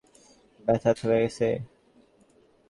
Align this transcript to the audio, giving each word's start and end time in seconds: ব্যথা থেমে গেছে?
ব্যথা 0.65 0.91
থেমে 0.97 1.17
গেছে? 1.23 1.47